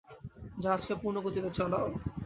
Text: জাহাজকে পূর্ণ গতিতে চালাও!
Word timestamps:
জাহাজকে 0.57 0.93
পূর্ণ 1.01 1.17
গতিতে 1.21 1.49
চালাও! 1.57 1.87